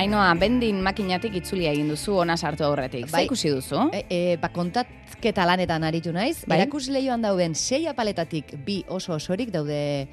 [0.00, 3.10] Ainoa, bendin makinatik itzulia egin duzu ona sartu aurretik.
[3.12, 3.26] Bai.
[3.26, 3.82] ikusi duzu?
[3.92, 6.38] E, e, ba, kontatketa lanetan aritu naiz.
[6.48, 6.56] Bai.
[6.62, 10.08] Erakus lehioan dauden sei apaletatik bi oso osorik daude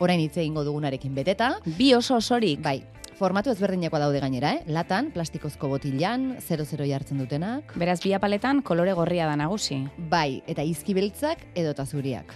[0.00, 1.50] orain hitz egingo dugunarekin beteta.
[1.76, 2.64] Bi oso osorik?
[2.64, 2.80] Bai.
[3.16, 4.64] Formatu ezberdineko daude gainera, eh?
[4.72, 7.76] Latan, plastikozko botilan, 00 jartzen dutenak.
[7.76, 9.82] Beraz, bi apaletan kolore gorria da nagusi.
[9.96, 12.32] Bai, eta izkibeltzak edo zuriak.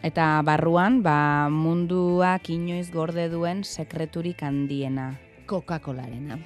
[0.00, 5.12] Eta barruan, ba, munduak inoiz gorde duen sekreturik handiena.
[5.48, 6.38] Coca-Colarena.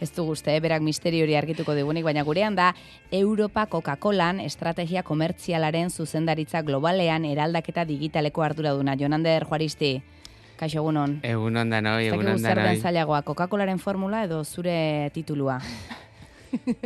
[0.00, 0.60] Ez du guzti, eh?
[0.60, 2.74] berak misteri hori argituko digunik, baina gurean da
[3.10, 8.98] Europa Coca-Colan estrategia komertzialaren zuzendaritza globalean eraldaketa digitaleko arduraduna.
[9.00, 9.94] Jonander Juaristi,
[10.58, 11.18] Kaixo, egunon.
[11.26, 12.76] Egunon da noi, egunon da noi.
[12.78, 15.58] zailagoa, Coca-Colaren formula edo zure titulua?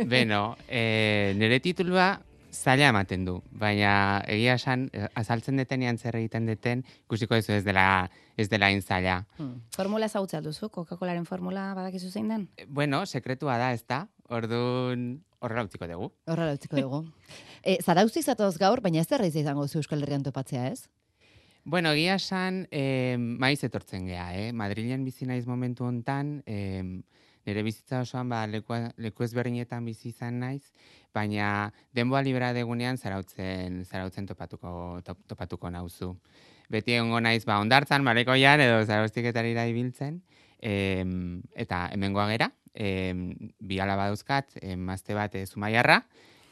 [0.09, 2.15] Beno, e, nire titulua
[2.51, 7.63] zaila ematen du, baina egia esan, eh, azaltzen detenean zer egiten deten, ikusiko ez ez
[7.63, 9.25] dela ez dela inzaila.
[9.37, 9.61] Hmm.
[9.75, 12.47] Formula ezagutzen duzu, Coca-Colaren formula badakizu zein den?
[12.67, 14.07] Bueno, sekretua da, ez da?
[14.29, 16.11] Orduan, horrela utziko dugu.
[16.27, 17.03] Horrela utziko dugu.
[17.63, 20.87] e, Zarauzti zatoz gaur, baina ez da izango zu Euskal Herrian topatzea, ez?
[21.65, 24.51] Bueno, egia esan, eh, maiz etortzen gea, eh?
[24.53, 27.03] Madrilen bizi naiz momentu hontan, eh,
[27.47, 30.71] nire bizitza osoan ba, leku, leku ezberdinetan bizi izan naiz,
[31.13, 36.13] baina denboa libera degunean zarautzen, zarautzen topatuko, top, topatuko nauzu.
[36.69, 40.21] Beti egongo naiz, ba, ondartzan, malekoian, edo zarostiketari ibiltzen,
[40.61, 41.05] eh,
[41.55, 43.13] eta hemengoa gera, eh,
[43.59, 46.03] bi alaba dauzkat, eh, mazte bat eh, zumaiarra,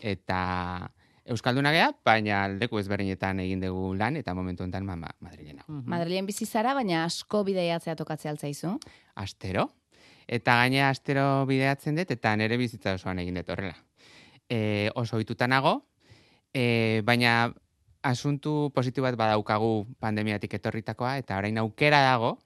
[0.02, 0.92] eta
[1.28, 5.66] Euskalduna gea, baina leku ezberdinetan egin dugu lan, eta momentu enten ma, ma, Madrilena.
[5.68, 5.90] Mm -hmm.
[5.92, 8.80] Madrilen bizi zara, baina asko bideiatzea tokatzea altzaizu?
[9.16, 9.70] Astero.
[10.28, 13.78] Eta gaine astero bideatzen dut, eta nere bizitza osoan egin dut horrela.
[14.50, 15.80] E, oso hituta nago,
[16.54, 17.54] e, baina
[18.04, 22.38] asuntu positibo bat badaukagu pandemiatik etorritakoa, eta orain aukera dago,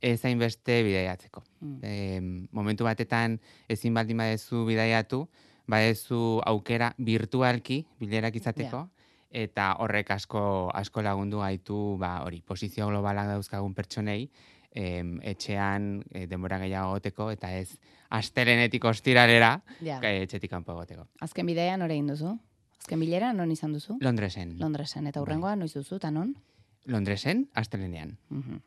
[0.00, 1.42] ezain beste bideiatzeko.
[1.60, 1.78] Mm.
[1.82, 3.38] E, momentu batetan
[3.68, 5.24] ezin baldin badezu bideiatu,
[5.66, 8.86] badezu aukera virtualki bilerak izateko,
[9.36, 10.42] eta horrek asko
[10.74, 14.28] asko lagundu gaitu ba, hori, posizio globalak dauzkagun pertsonei,
[14.76, 17.78] em, etxean e, denbora gehiago goteko, eta ez
[18.12, 20.04] astelenetik ostiralera yeah.
[20.22, 21.08] etxetik kanpo goteko.
[21.24, 22.36] Azken bidean nore duzu?
[22.84, 23.96] Azken bilera non izan duzu?
[24.00, 24.58] Londresen.
[24.60, 25.64] Londresen, eta hurrengoa bai.
[25.64, 26.36] noiz duzu, eta non?
[26.86, 28.18] Londresen, astelenean.
[28.30, 28.60] Uh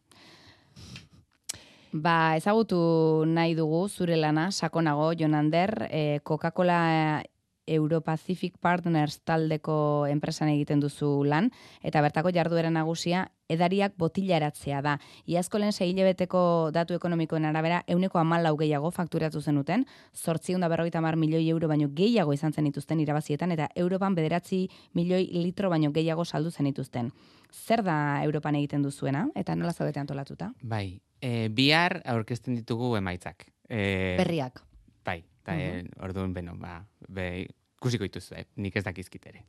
[1.91, 7.23] Ba, ezagutu nahi dugu zure lana, sakonago, Jonander, e, Coca-Cola
[7.65, 11.49] Euro-Pacific Partners taldeko enpresan egiten duzu lan,
[11.81, 14.95] eta bertako jarduera nagusia edariak botila eratzea da.
[15.27, 21.49] Iazko lehen beteko datu ekonomikoen arabera, euneko amalau gehiago fakturatu zenuten, sortziunda berrogeita mar milioi
[21.49, 26.51] euro baino gehiago izan zen ituzten irabazietan, eta Europan bederatzi milioi litro baino gehiago saldu
[26.51, 27.11] zen ituzten.
[27.51, 30.53] Zer da Europan egiten duzuena, eta nola zaudete antolatuta?
[30.61, 33.47] Bai, e, bihar aurkezten ditugu emaitzak.
[33.67, 34.61] E, Berriak.
[35.05, 36.03] Bai, eta uh -huh.
[36.05, 37.47] orduan, beno, ba, be,
[37.79, 38.45] kusiko dituzu, eh?
[38.59, 39.43] nik ez dakizkit ere.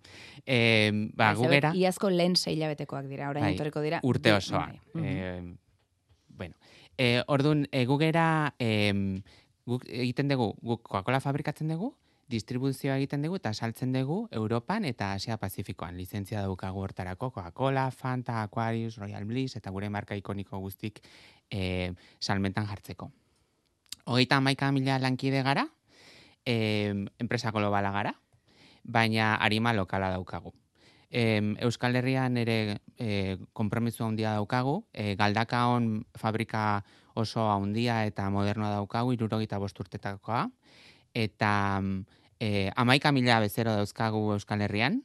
[0.47, 1.73] E, ba, gugera...
[1.77, 4.01] Iazko lehen zeila betekoak dira, orain bai, entoreko dira.
[4.07, 4.69] Urte osoa.
[4.95, 5.05] Bai.
[5.05, 5.41] E,
[6.41, 6.55] bueno,
[6.97, 8.27] e, orduan, e, gugera,
[8.59, 8.93] e,
[9.67, 11.95] guk egiten dugu, guk Coca-Cola fabrikatzen dugu,
[12.31, 15.97] distribuzioa egiten dugu eta saltzen dugu Europan eta Asia Pazifikoan.
[15.99, 21.03] Lizentzia daukagu hortarako Coca-Cola, Fanta, Aquarius, Royal Bliss eta gure marka ikoniko guztik
[21.51, 23.11] e, salmentan jartzeko.
[24.07, 25.67] Hogeita amaika mila lankide gara,
[26.45, 28.15] enpresa globala gara,
[28.85, 30.55] baina harima lokala daukagu.
[31.11, 38.71] E, Euskal Herrian ere e, kompromisu handia daukagu, e, galdakaon fabrika oso handia eta modernoa
[38.79, 40.47] daukagu, irurogita bosturtetakoa,
[41.15, 41.53] eta
[42.39, 45.03] e, amaika mila bezero dauzkagu Euskal Herrian,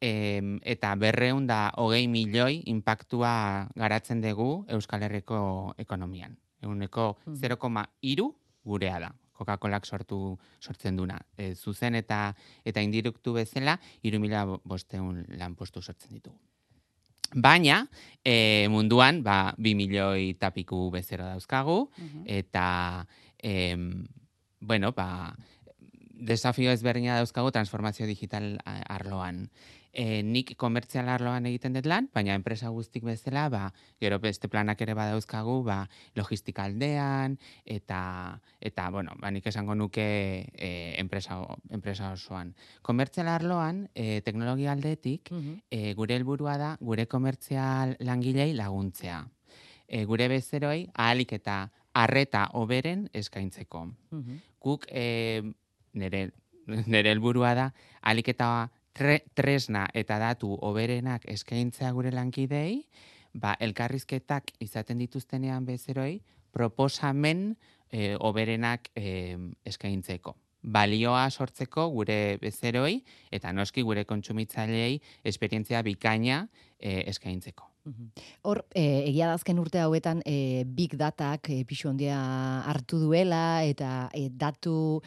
[0.00, 6.38] e, eta berreun da hogei milioi impactua garatzen dugu Euskal Herriko ekonomian.
[6.62, 8.30] Eguneko 0,3 mm.
[8.64, 9.12] gurea da.
[9.38, 11.18] Coca-Colak sortu sortzen duna.
[11.36, 12.34] E, zuzen eta
[12.66, 16.38] eta indirektu bezala, iru mila bosteun lan postu sortzen ditugu.
[17.34, 17.82] Baina,
[18.24, 22.22] e, munduan, ba, bi milioi tapiku bezero dauzkagu, mhm.
[22.38, 23.04] eta,
[23.36, 23.76] e,
[24.60, 25.36] bueno, ba,
[26.18, 29.46] desafio ezberdina dauzkagu transformazio digital arloan.
[29.98, 33.62] E, nik komertzial arloan egiten dut lan, baina enpresa guztik bezala, ba,
[34.02, 35.78] gero beste planak ere badauzkagu, ba,
[36.14, 38.00] logistika aldean, eta,
[38.60, 40.06] eta bueno, ba, nik esango nuke
[40.52, 40.70] e,
[41.00, 41.40] enpresa,
[41.74, 42.52] enpresa osoan.
[42.82, 45.32] Komertzial arloan, e, teknologia aldetik,
[45.70, 49.24] e, gure helburua da, gure komertzial langilei laguntzea.
[49.88, 51.62] E, gure bezeroi, ahalik eta
[51.96, 53.86] arreta oberen eskaintzeko.
[54.62, 55.42] Guk, e,
[55.94, 56.30] nire,
[56.66, 57.70] nire helburua da,
[58.02, 58.68] alik eta
[59.34, 62.82] tresna eta datu oberenak eskaintzea gure lankidei,
[63.34, 66.18] ba, elkarrizketak izaten dituztenean bezeroi,
[66.52, 67.52] proposamen
[67.90, 69.36] e, oberenak e,
[69.68, 70.34] eskaintzeko.
[70.62, 72.98] Balioa sortzeko gure bezeroi
[73.30, 76.46] eta noski gure kontsumitzaileei esperientzia bikaina
[76.80, 77.70] e, eskaintzeko.
[78.42, 82.18] Hor, e, egia dazken urte hauetan e, big datak e, pixu handia
[82.68, 85.00] hartu duela eta e, datu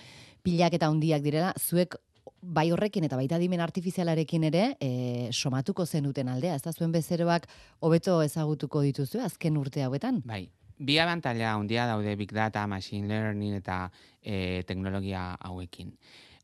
[0.44, 1.98] pilak eta handiak direla, zuek
[2.42, 6.56] bai horrekin eta baita dimen artifizialarekin ere e, somatuko zenuten aldea.
[6.56, 7.48] Ez da zuen bezeroak
[7.80, 10.22] hobeto ezagutuko dituzu azken urte hauetan?
[10.26, 13.84] Bai, bi abantaila handia daude big data, machine learning eta
[14.22, 15.94] e, teknologia hauekin.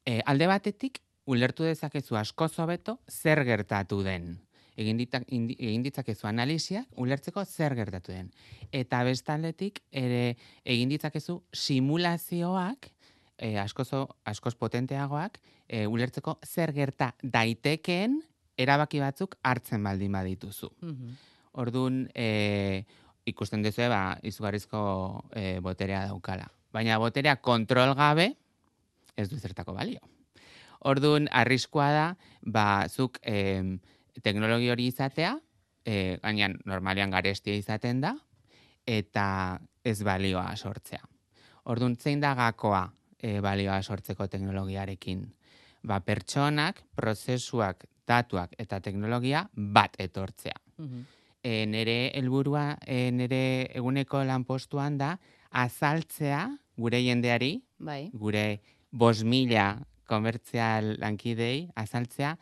[0.06, 4.36] E, alde batetik, ulertu dezakezu asko zobeto zer gertatu den.
[4.78, 8.30] Egin, ditak, egin ditzakezu analiziak, ulertzeko zer gertatu den.
[8.72, 12.92] Eta bestaldetik, ere egin ditzakezu simulazioak,
[13.38, 18.20] e, askozo, askoz potenteagoak, e, ulertzeko zer gerta daitekeen
[18.58, 20.72] erabaki batzuk hartzen baldin badituzu.
[20.82, 21.18] Mm
[21.58, 22.86] Orduan, e,
[23.26, 24.80] ikusten duzu, ba, izugarrizko
[25.34, 26.46] e, boterea daukala.
[26.70, 28.28] Baina boterea kontrol gabe,
[29.18, 30.04] ez du zertako balio.
[30.86, 32.06] Orduan, arriskoa da,
[32.46, 33.64] ba, zuk e,
[34.24, 35.36] teknologi hori izatea,
[35.86, 38.16] e, gainean normalian garestia izaten da,
[38.86, 41.04] eta ez balioa sortzea.
[41.68, 42.86] Orduan, zein da gakoa
[43.20, 45.26] e, balioa sortzeko teknologiarekin?
[45.88, 50.56] Ba, pertsonak, prozesuak, datuak eta teknologia bat etortzea.
[50.78, 51.06] Mm
[51.48, 55.16] e, nere helburua e, nere eguneko lanpostuan da
[55.52, 56.44] azaltzea
[56.78, 58.10] gure jendeari, bai.
[58.14, 58.60] gure
[58.92, 59.78] bos mila
[60.08, 62.36] komertzial lankidei, azaltzea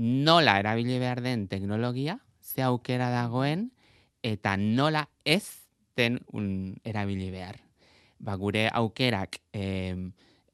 [0.00, 3.70] nola erabili behar den teknologia, ze aukera dagoen,
[4.22, 5.66] eta nola ez
[5.96, 7.60] den un erabili behar.
[8.18, 9.40] Ba, gure aukerak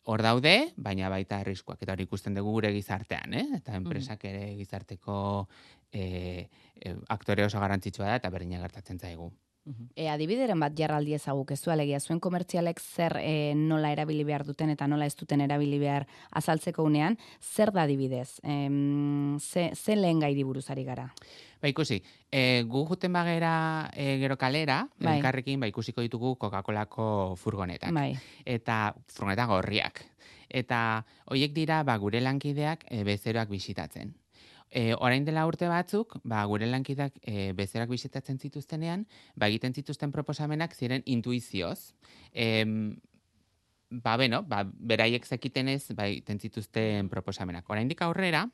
[0.07, 3.47] hor daude, baina baita arriskuak eta hori ikusten dugu gure gizartean, eh?
[3.59, 5.17] eta enpresak ere gizarteko
[5.91, 6.47] e,
[6.79, 9.31] e, aktore oso garantzitsua da eta berdina gertatzen zaigu.
[9.97, 14.71] E, adibideren bat jarraldi ezaguk ez alegia zuen komertzialek zer e, nola erabili behar duten
[14.71, 18.39] eta nola ez duten erabili behar azaltzeko unean, zer da adibidez?
[18.45, 18.55] E,
[19.41, 21.09] ze, ze lehen gai buruzari gara?
[21.61, 21.99] Ba ikusi,
[22.31, 25.17] e, gu juten bagera e, gero kalera, bai.
[25.17, 27.91] elkarrekin ba ikusiko ditugu Coca-Colako furgonetak.
[27.97, 28.13] Bai.
[28.45, 30.05] Eta furgoneta gorriak.
[30.49, 34.15] Eta hoiek dira ba, gure lankideak e, bezeroak bisitatzen.
[34.71, 40.13] E, orain dela urte batzuk, ba, gure lankideak e, bezeroak bisitatzen zituztenean, ba, egiten zituzten
[40.13, 41.95] proposamenak ziren intuizioz.
[42.35, 42.65] E,
[43.91, 47.69] ba, beno, ba, beraiek zekitenez, ba, egiten zituzten proposamenak.
[47.71, 48.47] Orain aurrera,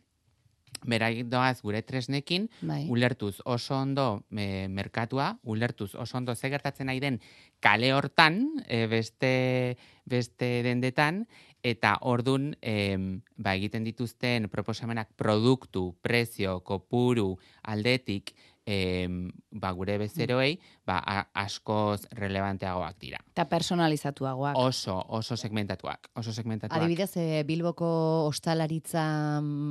[0.82, 2.86] Beraik doaz gure tresnekin, bai.
[2.90, 7.20] ulertuz oso ondo e, merkatua, ulertuz oso ondo ze gertatzen nahi den
[7.60, 11.28] kale hortan, e, beste, beste dendetan,
[11.62, 12.96] eta ordun e,
[13.36, 18.34] ba, egiten dituzten proposamenak produktu, prezio, kopuru, aldetik,
[18.66, 19.08] e,
[19.50, 20.98] ba, gure bezeroei ba,
[21.34, 23.20] askoz relevanteagoak dira.
[23.32, 24.58] Eta personalizatuagoak.
[24.58, 26.10] Oso, oso segmentatuak.
[26.18, 26.80] Oso segmentatuak.
[26.80, 27.92] Adibidez, e, Bilboko
[28.26, 29.04] ostalaritza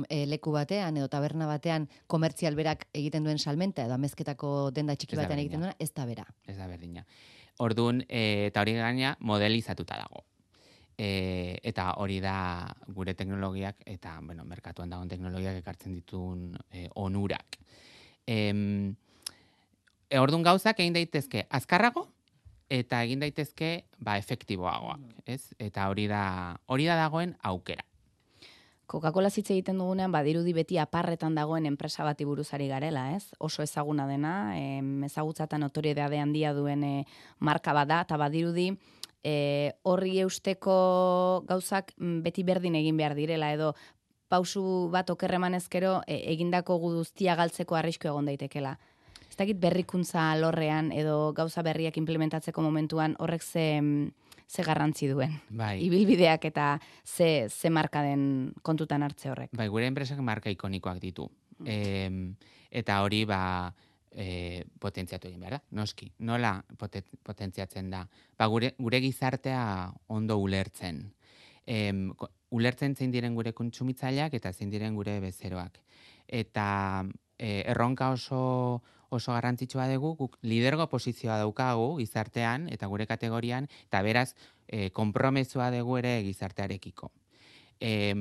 [0.08, 5.16] e, leku batean edo taberna batean komertzial berak egiten duen salmenta edo amezketako denda txiki
[5.16, 6.26] batean egiten duena, ez da bera.
[6.46, 7.06] Ez da berdina.
[7.60, 10.24] Orduan, e, eta hori gaina modelizatuta dago.
[11.02, 17.58] E, eta hori da gure teknologiak eta bueno, merkatuan dagoen teknologiak ekartzen ditun e, onurak
[18.26, 18.94] em,
[20.08, 22.06] e, orduan gauzak egin daitezke azkarrago
[22.72, 25.24] eta egin daitezke ba efektiboagoak, mm.
[25.26, 25.54] ez?
[25.60, 26.22] Eta hori da
[26.72, 27.84] hori da dagoen aukera.
[28.92, 33.30] Coca-Cola zitze egiten dugunean badirudi beti aparretan dagoen enpresa bati buruzari garela, ez?
[33.38, 37.06] Oso ezaguna dena, em, ezagutzatan notoriedade handia duen e,
[37.38, 38.72] marka bada eta badirudi
[39.24, 43.72] e, horri eusteko gauzak mm, beti berdin egin behar direla edo
[44.32, 48.78] pausu bat okerreman ezkero e, egindako guztia galtzeko arrisku egon daitekela.
[49.28, 53.66] Ez dakit berrikuntza lorrean edo gauza berriak implementatzeko momentuan horrek ze,
[54.48, 55.38] ze garrantzi duen.
[55.48, 55.78] Bai.
[55.86, 56.74] Ibilbideak eta
[57.04, 59.54] ze, ze marka den kontutan hartze horrek.
[59.56, 61.30] Bai, gure enpresak marka ikonikoak ditu.
[61.64, 62.10] E,
[62.70, 63.72] eta hori ba,
[64.14, 66.12] e, potentziatu egin behar da, noski.
[66.18, 68.06] Nola potentziatzen da?
[68.38, 69.64] Ba, gure, gure gizartea
[70.08, 71.04] ondo ulertzen
[71.66, 72.12] em,
[72.50, 75.78] ulertzen zein diren gure kontsumitzaileak eta zein diren gure bezeroak.
[76.26, 77.04] Eta
[77.38, 84.00] e, erronka oso oso garrantzitsua dugu, guk lidergo posizioa daukagu gizartean eta gure kategorian, eta
[84.00, 84.30] beraz,
[84.66, 87.10] e, konpromesua dugu ere gizartearekiko.
[87.76, 88.14] E,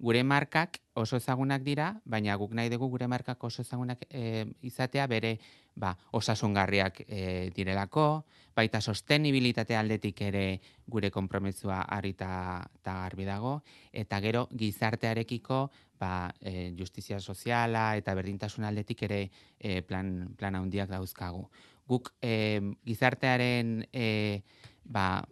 [0.00, 5.06] gure markak oso ezagunak dira, baina guk nahi dugu gure markak oso ezagunak e, izatea
[5.06, 5.36] bere
[5.76, 8.24] ba, osasungarriak e, direlako,
[8.56, 10.44] baita sostenibilitate aldetik ere
[10.88, 12.32] gure konpromesua harita
[12.80, 13.54] eta garbi dago,
[13.92, 15.60] eta gero gizartearekiko
[16.00, 19.26] ba, e, justizia soziala eta berdintasun aldetik ere
[19.58, 21.44] e, plan, plan handiak dauzkagu.
[21.86, 24.40] Guk e, gizartearen e,
[24.84, 25.26] ba,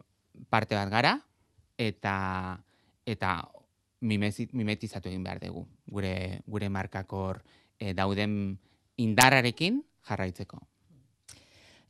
[0.52, 1.16] parte bat gara,
[1.78, 2.58] eta
[3.08, 3.38] eta
[4.00, 5.66] mimetizatu egin behar dugu.
[5.86, 7.42] Gure, gure markakor
[7.78, 8.58] eh, dauden
[8.96, 10.60] indarrarekin jarraitzeko.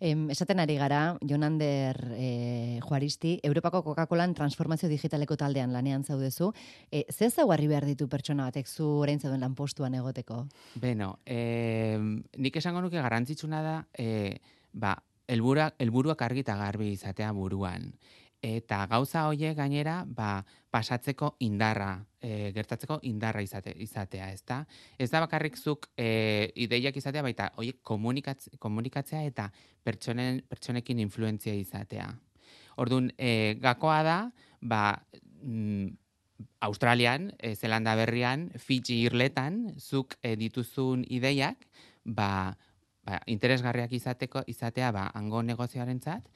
[0.01, 6.53] Em, esaten ari gara, Jonander e, Juaristi, Europako Coca-Colan transformazio digitaleko taldean lanean zaudezu.
[6.91, 10.45] E, ze zaugarri behar ditu pertsona batek zu orain zauden lanpostuan egoteko?
[10.79, 14.39] Beno, eh, nik esango nuke garrantzitsuna da, eh,
[14.73, 14.95] ba,
[15.27, 17.91] helburuak, helburuak argi eta garbi izatea buruan.
[18.45, 24.61] Eta gauza horiek gainera, ba, pasatzeko indarra, e, gertatzeko indarra izate, izatea, ezta?
[24.99, 29.49] Ez da bakarrik zuk e, ideiak izatea, baita horiek komunikatz, komunikatzea eta
[29.83, 32.13] pertsonen, pertsonekin influentzia izatea.
[32.79, 34.19] Orduan, e, gakoa da,
[34.63, 34.85] ba,
[35.43, 35.89] mm,
[36.63, 41.67] Australian, e, Zelanda berrian, Fiji irletan, zuk e, dituzun ideiak,
[42.05, 42.55] ba,
[43.03, 46.29] ba, interesgarriak izateko izatea ba hango negozioarentzat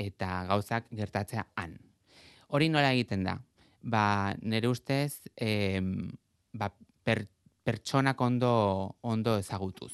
[0.00, 1.76] eta gauzak gertatzea han.
[2.48, 3.36] Hori nola egiten da?
[3.82, 6.10] Ba, nire ustez, em,
[6.52, 6.70] ba,
[7.04, 7.26] per,
[7.64, 9.92] pertsonak ondo, ondo ezagutuz.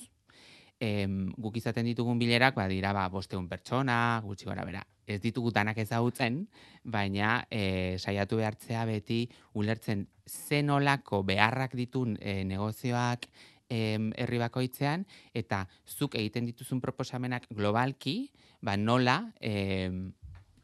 [0.80, 4.82] Em, guk izaten ditugun bilerak, ba, dira, ba, bosteun pertsona, gutxi gora bera.
[5.06, 6.42] Ez ditugu danak ezagutzen,
[6.82, 9.20] baina e, saiatu behartzea beti
[9.54, 13.28] ulertzen zen olako beharrak ditun e, negozioak
[13.68, 18.30] em, herri bakoitzean, eta zuk egiten dituzun proposamenak globalki,
[18.62, 20.12] ba, nola em,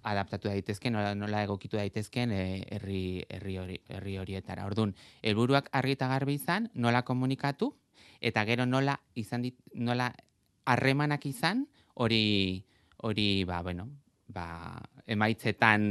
[0.03, 4.67] adaptatu daitezken, nola, nola egokitu daitezken eh, herri, herri, hori, herri horietara.
[4.67, 7.73] Orduan, helburuak argi eta garbi izan, nola komunikatu,
[8.21, 10.13] eta gero nola izan dit, nola
[10.67, 12.65] harremanak izan, hori,
[13.03, 13.89] hori, ba, bueno,
[14.33, 15.83] ba, emaitzetan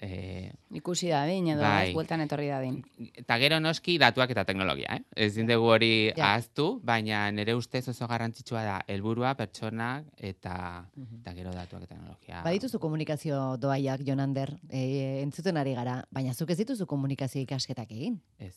[0.00, 1.88] eh, Ikusi da din, edo Bai.
[1.88, 2.82] ez, bueltan etorri da din.
[3.16, 5.02] eta gero noski datuak eta teknologia, eh?
[5.16, 6.32] Ez dugu hori Ja.
[6.34, 11.20] ahaztu, baina nire ustez oso garrantzitsua da helburua pertsonak eta Mhm.
[11.20, 12.42] eta gero datuak eta teknologia.
[12.44, 18.20] Badituzu komunikazio doaiak, Jonander, e, entzuten ari gara, baina zuk ez dituzu komunikazio ikasketak egin.
[18.38, 18.56] Ez.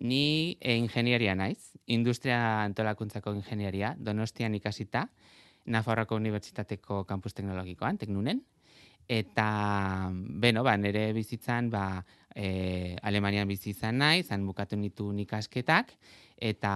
[0.00, 5.08] Ni e, ingenieria naiz, industria antolakuntzako ingenieria, donostian ikasita,
[5.66, 8.42] Nafarroako Unibertsitateko kampus teknologikoan, teknunen,
[9.08, 15.94] eta, beno, ba, nire bizitzan, ba, e, Alemanian bizi izan naiz, han bukatu nituen ikasketak,
[16.36, 16.74] eta,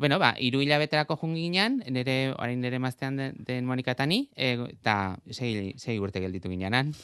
[0.00, 4.54] bueno, ba, iru hilabeterako junginan, nire, orain nire maztean den, den Monika eta ni, e,
[4.70, 6.94] eta sei, sei urte gelditu ginenan.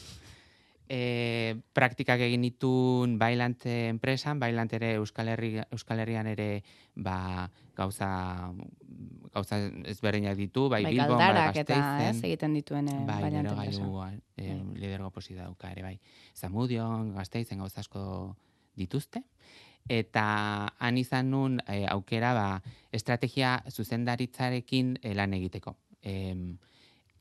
[0.89, 6.63] E, praktikak egin ditun Bailant enpresan, Bailant ere Euskal, Herri, Euskal Herrian ere
[6.95, 8.53] ba, gauza,
[9.35, 12.09] gauza ezberdinak ditu, bai, Bai, Bilbon, bai, eta Gasteizen.
[12.11, 13.81] ez, egiten dituen eh, Bai, variante nero enpresa.
[13.83, 14.81] gailu, eh, Bai.
[14.81, 15.99] lidergo posi dauka ere, bai.
[16.35, 18.37] Zamudion, gazteizen gauza asko
[18.77, 19.25] dituzte.
[19.89, 22.63] Eta han izan nun eh, aukera ba,
[22.93, 25.77] estrategia zuzendaritzarekin eh, lan egiteko.
[26.03, 26.59] Em,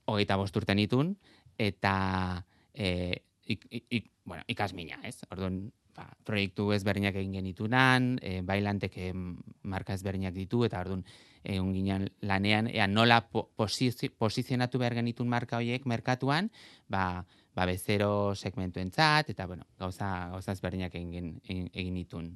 [0.05, 1.15] hogeita bost urte nitun,
[1.57, 5.21] eta eh, ik, ik, ik, bueno, ikasmina, ez?
[5.29, 11.05] Orduan, ba, proiektu ezberdinak egin genitunan, e, bailantek em, marka ezberdinak ditu, eta orduan,
[11.45, 16.49] egon ginen lanean, ea nola po, posizi, posizionatu behar genitun marka horiek merkatuan,
[16.89, 17.23] ba,
[17.55, 22.33] ba bezero segmentuentzat, eta bueno, gauza, gauza ezberdinak egin, egin, egin nitun.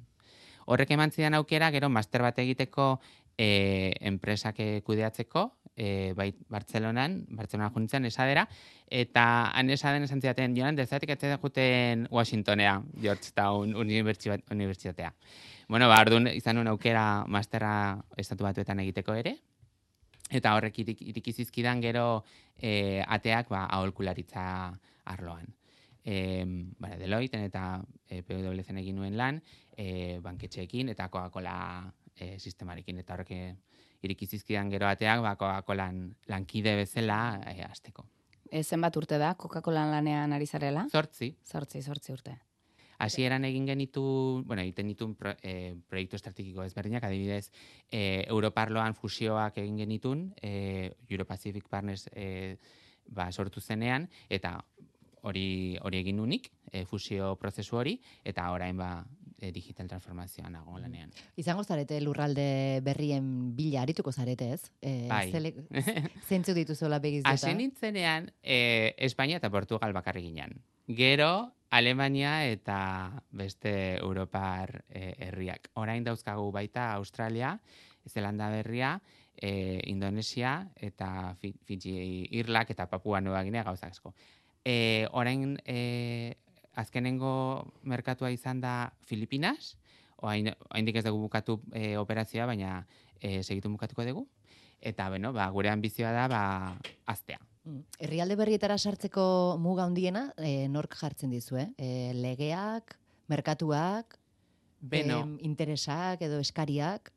[0.69, 2.99] Horrek eman zidan aukera, gero master bat egiteko
[3.39, 8.43] e, enpresak eh, kudeatzeko, e, bai Bartzelonan, Bartzelona juntzen esadera,
[8.91, 9.23] eta
[9.55, 15.13] han esaden esan zidaten, joan, dezatik etzen juten Washingtonea, Georgetown unibertsi- unibertsitatea.
[15.69, 17.71] Bueno, ba, orduan izan un aukera masterra
[18.17, 19.37] estatu batuetan egiteko ere,
[20.29, 22.25] eta horrek irik, iriki zizkidan gero
[22.57, 24.43] e, ateak ba, aholkularitza
[25.15, 25.47] arloan.
[26.03, 26.43] E,
[26.79, 29.39] bara, Deloitte eta e, PwC egin nuen lan,
[29.79, 31.55] e, banketxeekin eta Coca-Cola
[32.21, 33.41] e, sistemarekin, eta horrek e,
[34.05, 38.05] iriki zizkidan gero ateak ba, Coca-Colan lankide bezala e, azteko.
[38.49, 40.87] E, zenbat urte da, Coca-Cola lanean ari zarela?
[40.91, 42.37] Zortzi, Zortzi, zortzi urte.
[42.99, 44.01] Hasieran egin genitu,
[44.45, 47.45] bueno, egiten ditun pro, e, proiektu estrategiko ezberdinak, adibidez,
[47.87, 52.57] e, Europarloan fusioak egin genitun, e, Euro-Pacific Partners e,
[53.07, 54.57] ba, sortu zenean, eta
[55.21, 57.95] hori hori egin nunik, e, fusio prozesu hori,
[58.27, 58.91] eta orain ba,
[59.39, 61.11] e, digital transformazioan nago lanean.
[61.37, 64.71] Izango zarete lurralde berrien bila arituko zarete, ez?
[64.81, 65.31] E, Bai.
[65.31, 65.53] zele-
[66.29, 70.59] Zeintzuk dituzuela begiz Hasi nintzenean, e, Espainia eta Portugal bakarrik ginen.
[70.87, 75.69] Gero, Alemania eta beste Europar e, herriak.
[75.75, 77.59] Orain dauzkagu baita Australia,
[78.09, 78.95] Zelanda berria,
[79.37, 84.15] e, Indonesia eta Fi- Fiji Irlak eta Papua Nueva Guinea gauza asko.
[84.65, 86.35] E, orain e,
[86.79, 89.75] azkenengo merkatua izan da Filipinas,
[90.17, 92.83] orain, oraindik ez dugu bukatu e, operazioa, baina
[93.19, 94.25] e, segitu bukatuko dugu.
[94.79, 96.41] Eta, bueno, ba, gure ambizioa da, ba,
[97.11, 97.39] aztea.
[97.67, 97.83] Mm.
[97.99, 101.67] Herrialde berrietara sartzeko muga handiena e, nork jartzen dizu, eh?
[101.77, 102.95] E, legeak,
[103.27, 104.19] merkatuak,
[104.79, 107.11] Beno, em, interesak edo eskariak.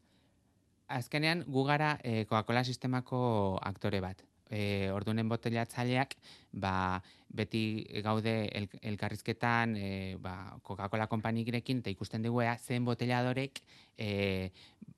[0.92, 4.22] azkenean gu gara eh, Coca-Cola sistemako aktore bat.
[4.52, 6.16] E, ordunen botelatzaileak,
[6.52, 7.00] ba,
[7.32, 9.86] beti gaude el, elkarrizketan e,
[10.20, 13.62] ba, Coca-Cola konpanikirekin eta ikusten dugu ea zen boteladorek
[13.96, 14.50] e,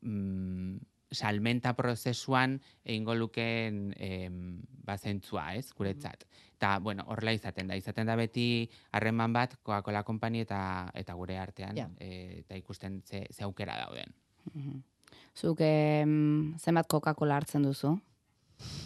[0.03, 0.79] mm,
[1.15, 4.41] salmenta prozesuan egingo lukeen em,
[4.85, 6.25] ba, zentzua, ez, guretzat.
[6.57, 7.77] Eta, bueno, horrela izaten da.
[7.79, 11.87] Izaten da beti harreman bat Coca-Cola konpani eta, eta gure artean, Ja.
[12.01, 14.11] e, eta ikusten ze, ze aukera dauden.
[14.53, 14.83] Mhm.
[15.35, 17.95] Zuk em, zenbat Coca-Cola hartzen duzu?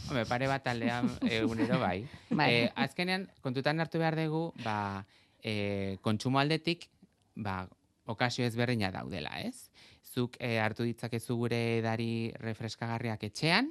[0.08, 1.98] Hombre, pare bat aldean egunero bai.
[2.40, 2.48] Bai.
[2.54, 5.04] Eh, azkenean, kontutan hartu behar dugu, ba,
[5.44, 6.88] e, kontsumo aldetik,
[7.36, 7.66] ba,
[8.08, 9.68] okazio ezberdina daudela, ez?
[10.08, 13.68] Zuk e, hartu ditzakezu gure edari refreskagarriak etxean,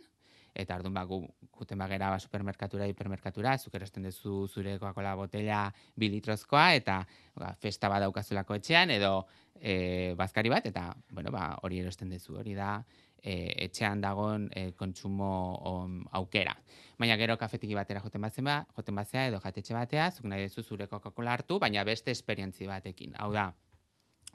[0.58, 1.22] eta orduan ba, gu,
[1.58, 7.02] guten bagera ba, supermerkatura, hipermerkatura, zuk erosten duzu zure Coca-Cola botella bi litrozkoa, eta
[7.38, 9.26] ba, festa bat daukazulako etxean, edo
[9.58, 12.78] e, bazkari bat, eta bueno, ba, hori erosten duzu, hori da
[13.22, 15.30] e, etxean dagoen e, kontsumo
[15.72, 16.56] om, aukera.
[16.98, 20.64] Baina gero kafetiki batera joten batzen ba, joten batzea edo jatetxe batea, zuk nahi duzu
[20.64, 23.14] zure Coca-Cola hartu, baina beste esperientzi batekin.
[23.22, 23.52] Hau da,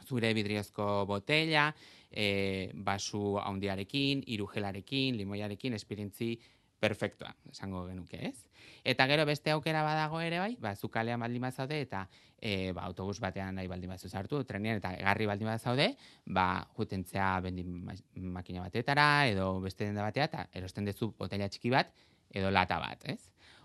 [0.07, 1.71] zure bidriozko botella,
[2.11, 6.37] e, basu haundiarekin, irugelarekin, limoiarekin, esperientzi
[6.83, 8.49] perfektua, esango genuke, ez?
[8.83, 12.03] Eta gero beste aukera badago ere bai, ba, zu kalean baldin bazaude eta
[12.37, 15.92] e, ba, autobus batean nahi baldin bazu sartu, trenean eta egarri baldin bazaude,
[16.27, 16.47] ba,
[16.79, 17.99] jutentzea bendin ma-
[18.38, 21.95] makina batetara edo beste denda batea eta erosten duzu botella txiki bat
[22.35, 23.21] edo lata bat, ez?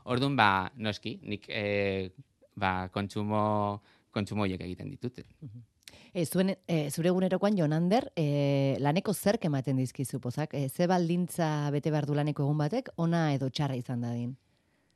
[0.06, 2.12] Orduan, ba, noski, nik e,
[2.56, 3.42] ba, kontsumo,
[4.14, 5.24] kontsumo egiten ditut.
[6.14, 10.54] E, zuen, e, zure egunerokoan Jonander, e, laneko zerk ematen dizkizu pozak?
[10.54, 14.36] E, ze baldintza bete behar du laneko egun batek, ona edo txarra izan dadin?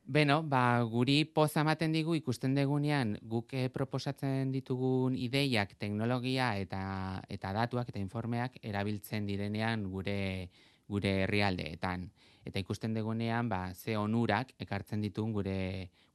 [0.02, 6.82] Beno, ba, guri poza ematen digu ikusten degunean guk proposatzen ditugun ideiak, teknologia eta
[7.30, 10.50] eta datuak eta informeak erabiltzen direnean gure
[10.90, 12.08] gure herrialdeetan.
[12.44, 15.58] Eta ikusten degunean ba, ze onurak ekartzen ditugun gure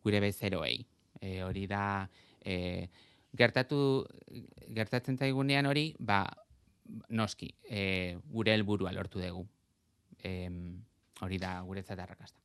[0.03, 0.81] gure bezeroei.
[1.21, 2.09] E, hori da
[2.43, 2.87] e,
[3.37, 3.79] gertatu
[4.73, 6.23] gertatzen zaigunean hori, ba,
[7.09, 9.45] noski, e, gure helburua lortu dugu.
[10.23, 10.83] Em,
[11.21, 12.39] hori da guretzat arrakasta.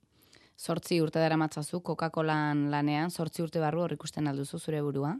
[0.58, 5.16] Zortzi urte dara matzazu Coca-Colan lanean, zortzi urte barru hor ikusten alduzu zure burua?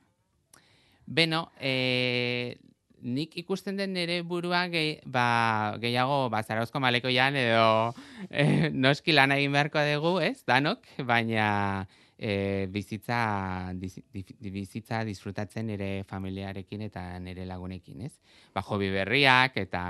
[1.06, 2.58] Beno, e,
[3.02, 7.90] nik ikusten den nire burua gehi, ba, gehiago ba, zarauzko malekoian edo
[8.30, 11.88] e, noski lan egin beharko dugu, ez, danok, baina
[12.22, 18.12] e, bizitza, dizi- di- bizitza disfrutatzen nire familiarekin eta nire lagunekin, ez?
[18.54, 19.82] Ba, hobi berriak eta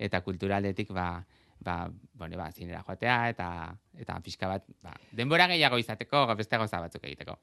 [0.00, 1.20] eta kulturaldetik ba,
[1.60, 1.74] ba,
[2.14, 3.48] bueno, ba, zinera joatea eta
[3.92, 7.36] eta pixka bat, ba, denbora gehiago izateko, beste gauza batzuk egiteko.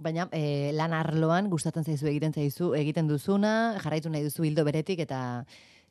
[0.00, 5.04] Baina e, lan arloan gustatzen zaizu egiten zaizu egiten duzuna, jarraitu nahi duzu hildo beretik
[5.04, 5.44] eta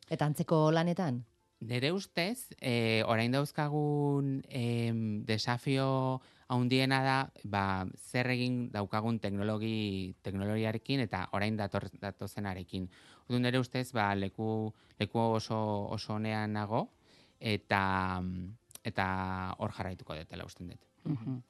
[0.10, 1.22] eta antzeko lanetan.
[1.62, 7.64] Nere ustez, e, orain dauzkagun em, desafio handiena da, ba,
[7.96, 12.90] zer egin daukagun teknologi, teknologiarekin eta orain dator, datozenarekin.
[13.28, 15.60] Orduan nere ustez, ba, leku, leku oso,
[15.94, 16.88] oso honean nago,
[17.40, 17.82] eta,
[18.84, 19.10] eta
[19.60, 20.82] hor jarraituko dutela usten dut.
[21.06, 21.44] Mhm.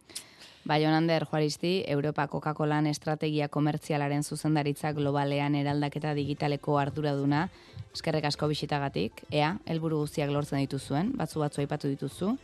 [0.67, 7.47] Bai, Jonander Juaristi, Europa Coca-Colan estrategia komertzialaren zuzendaritza globalean eraldaketa digitaleko arduraduna,
[7.95, 12.35] eskerrek asko bisitagatik, ea, helburu guztiak lortzen dituzuen, batzu batzu aipatu dituzu,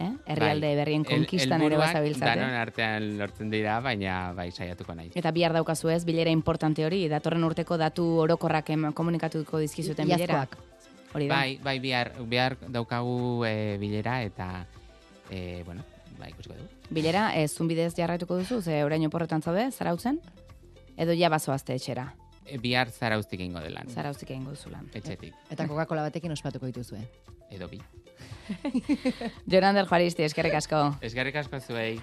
[0.00, 0.12] eh?
[0.26, 2.38] herrialde berrien El- konkistan ere bazabiltzate.
[2.40, 5.12] Danon artean lortzen dira, baina bai saiatuko naiz.
[5.18, 10.46] Eta bihar daukazu ez, bilera importante hori, datorren urteko datu orokorrak komunikatuko dizkizuten bilera.
[11.14, 11.36] Hori da.
[11.36, 14.66] Bai, bai, bihar, bihar daukagu e, bilera eta,
[15.30, 15.82] e, bueno,
[16.18, 16.68] bai, ikusiko dugu.
[16.90, 20.20] Bilera, ez zunbidez jarraituko duzu, ze orain oporretan zaude, zarautzen?
[20.96, 22.14] Edo ja bazoazte etxera,
[22.48, 23.88] E, bihar zarauztik ingo delan.
[23.92, 24.86] zarautzik egingo duzu lan.
[24.94, 27.02] Etxetik, Eta Coca-Cola batekin ospatuko dituzue.
[27.50, 27.80] Edo bi.
[29.52, 30.82] Jonander Juaristi, eskerrek asko.
[31.04, 31.98] Eskerrik asko zuei.